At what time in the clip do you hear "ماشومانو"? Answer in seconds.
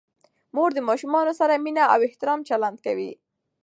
0.89-1.33